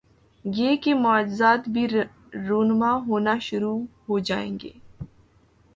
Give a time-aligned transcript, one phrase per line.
[0.45, 1.85] گے اور معجزات بھی
[2.47, 4.71] رونما ہونا شرو ع ہو جائیں گے۔